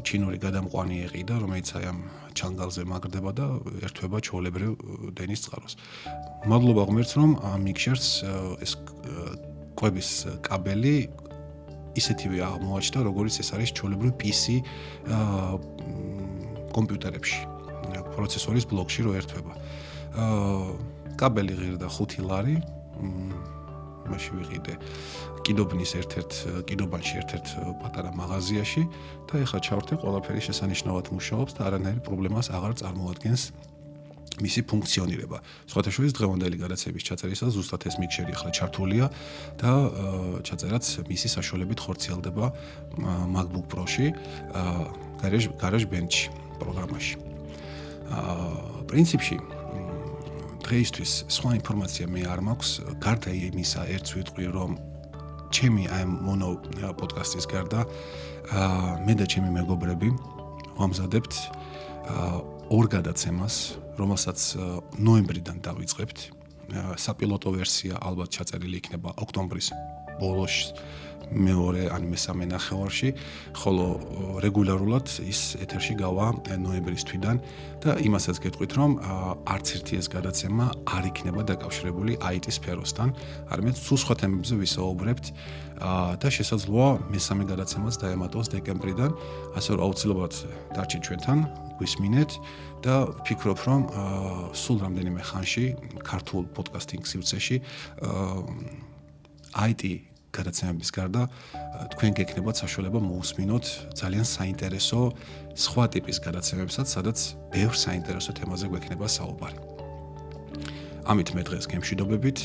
ჩინური 0.00 0.38
გადამყვანი 0.40 0.96
ეყიდა 1.04 1.34
რომელიც 1.44 1.68
აი 1.76 1.84
ამ 1.92 1.98
ჩანგალზე 2.32 2.82
მაგრდება 2.88 3.30
და 3.36 3.46
ერთვება 3.84 4.18
ჩოლებრივ 4.24 4.72
დენის 5.20 5.40
წყაროს. 5.44 5.74
მადლობა 6.48 6.82
ღმერთს 6.88 7.12
რომ 7.20 7.30
ამ 7.44 7.60
მიქსერს 7.68 8.08
ეს 8.64 8.72
კვების 9.76 10.08
კაბელი 10.40 10.96
ისეთივე 11.98 12.38
აღმოაჩნდა, 12.46 12.98
როგორც 13.08 13.34
ეს 13.42 13.48
არის 13.56 13.70
ჩოლებრივი 13.74 14.12
PC 14.20 14.44
კომპიუტერებში, 16.70 17.40
პროცესორის 18.14 18.64
ბლოკში 18.70 19.00
რო 19.06 19.12
ერთვება. 19.20 19.52
აა 20.20 21.18
კაბელი 21.20 21.54
ღირდა 21.58 21.88
5 21.90 22.22
ლარი. 22.24 22.56
მაშინ 24.10 24.40
ვიყიდე 24.42 24.74
კიდობნის 25.46 25.92
ერთ-ერთ 26.00 26.32
კიდობანში 26.68 27.14
ერთ-ერთ 27.20 27.46
პატარა 27.82 28.10
მაღაზიაში 28.18 28.82
და 29.30 29.42
ეხლა 29.44 29.58
ჩავრთე 29.66 29.94
ყველაფერი 30.02 30.40
შესანიშნავად 30.48 31.12
მუშაობს 31.14 31.56
და 31.58 31.68
არანაირი 31.70 32.02
პრობლემას 32.06 32.50
აღარ 32.50 32.74
წარმოადგენს 32.82 33.42
მისი 34.44 34.60
ფუნქციონირება. 34.70 35.38
სხვათა 35.70 35.90
შორის 35.94 36.12
დღევანდელი 36.16 36.56
გადაცემის 36.60 37.02
ჩაწერისას 37.08 37.50
ზუსტად 37.56 37.82
ეს 37.88 37.96
მიქსერი 38.00 38.32
ახლა 38.36 38.50
ჩართულია 38.56 39.06
და 39.60 39.72
ჩაწერაც 40.44 40.84
მისი 41.08 41.28
საშუალებით 41.36 41.78
ხორციელდება 41.80 42.44
MacBook 43.34 43.66
Pro-ში, 43.72 44.12
Garage 45.20 45.48
Garage 45.60 45.86
Bench 45.86 46.32
პროგრამაში. 46.60 47.16
აა 48.10 48.84
პრინციპში 48.90 49.36
დღეისთვის 50.66 51.12
სხვა 51.30 51.50
ინფორმაცია 51.60 52.04
მე 52.10 52.22
არ 52.26 52.40
მაქვს, 52.46 52.70
გარდა 53.00 53.30
იმისა, 53.32 53.80
ერთს 53.96 54.10
ვიტყვი, 54.18 54.46
რომ 54.56 54.70
ჩემი 55.50 55.84
აი 55.90 56.04
mono 56.26 56.50
პოდკასტის 56.98 57.46
გარდა 57.50 57.80
აა 58.54 59.06
მე 59.06 59.14
და 59.18 59.26
ჩემი 59.30 59.50
მეგობრები 59.56 60.08
ვამზადებთ 60.78 61.32
აა 62.10 62.49
ორ 62.70 62.86
გადაცემას, 62.86 63.54
რომელსაც 63.98 64.42
ნოემბრიდან 65.02 65.58
დავიწყებთ. 65.66 66.18
საპილოტო 67.02 67.50
ვერსია 67.56 67.98
ალბათ 67.98 68.30
ჩაწერილი 68.36 68.78
იქნება 68.78 69.10
ოქტომბრის 69.18 69.70
ბოლოს 70.20 70.70
მეორე 71.30 71.88
ან 71.94 72.08
მესამე 72.10 72.44
ნახევარში, 72.50 73.10
ხოლო 73.54 73.86
რეგულარულად 74.42 75.06
ის 75.22 75.54
ეთერში 75.62 75.94
გავა 76.00 76.26
ნოემბრის 76.58 77.04
თვიდან 77.06 77.36
და 77.84 77.96
იმასაც 78.02 78.36
გეტყვით, 78.44 78.72
რომ 78.76 78.90
არც 79.46 79.66
ერთი 79.78 79.94
ეს 80.00 80.06
გადაცემა 80.10 80.66
არ 80.90 81.04
იქნება 81.10 81.42
დაკავშირებული 81.54 82.18
IT 82.18 82.50
სფეროსთან, 82.50 83.08
არამედ 83.52 83.76
სულ 83.78 83.98
სხვა 84.02 84.14
თემებზე 84.20 84.54
ვისაუბრებთ 84.58 85.26
და 86.20 86.28
შესაძლოა 86.28 86.90
მესამე 87.08 87.44
გადაცემაც 87.48 87.94
დაემატოს 88.04 88.46
დეკემბრიდან, 88.52 89.10
ასე 89.56 89.70
რომ 89.76 89.80
აუცილებლად 89.86 90.34
დარჩით 90.76 91.02
ჩვენთან, 91.08 91.38
გვისმინეთ 91.80 92.30
და 92.84 92.94
ვფიქრობ, 93.24 93.58
რომ 93.64 93.80
სულ 94.52 94.76
რამდენიმე 94.84 95.22
ხანში 95.24 95.64
ქართულ 96.04 96.42
პოდკასტინგ 96.52 97.02
სივრცეში 97.08 97.56
IT 99.50 99.82
გადაცემების 100.34 100.90
გარდა 100.94 101.22
თქვენ 101.94 102.12
გეკნებათ 102.18 102.56
საშუალება 102.62 103.00
მოусმინოთ 103.02 103.66
ძალიან 104.00 104.26
საინტერესო 104.26 105.00
სხვა 105.54 105.84
ტიპის 105.94 106.18
გადაცემებსაც, 106.26 106.86
სადაც 106.86 107.18
ბევრ 107.52 107.74
საინტერესო 107.74 108.30
თემაზე 108.38 108.66
გვექნება 108.70 109.06
საუბარი. 109.10 109.58
ამით 111.10 111.28
მე 111.34 111.42
დღეს 111.48 111.64
გემშვიდობებით, 111.72 112.38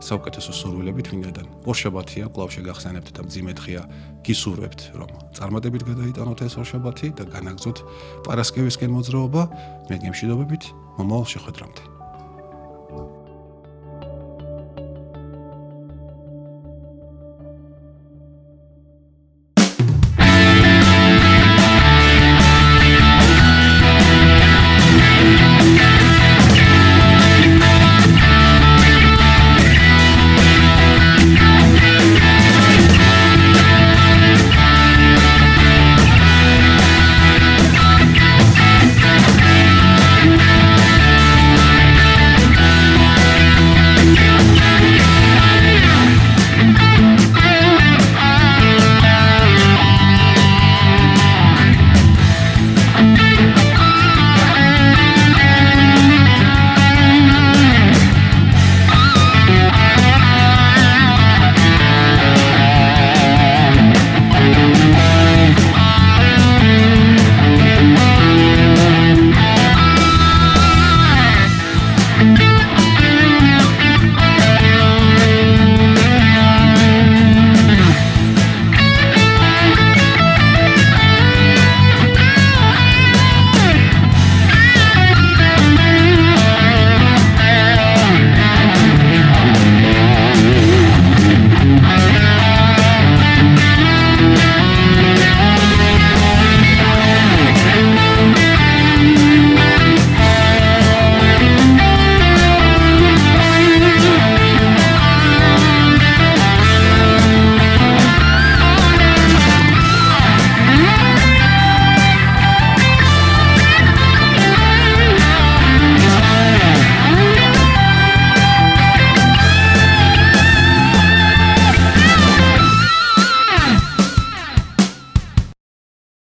საუკეთესო 0.00 0.52
სურვილებით 0.54 1.06
ვინდან. 1.12 1.46
ორშაბათია, 1.66 2.30
კლავ 2.32 2.48
შეგახსენებთ 2.54 3.08
და 3.12 3.20
მძიმე 3.26 3.52
დღეა, 3.58 3.82
გისურვებთ, 4.24 4.80
რომ 4.96 5.10
წარმატებით 5.36 5.82
გადაიტანოთ 5.90 6.38
ეს 6.46 6.54
ორშაბათი 6.62 7.08
და 7.18 7.24
განაგზოთ 7.34 7.78
პარასკევისკენ 8.24 8.90
მოძრაობა. 8.96 9.42
მე 9.90 9.96
გემშვიდობებით, 10.06 10.62
მომავალ 10.96 11.26
შეხვედრამდე. 11.34 11.97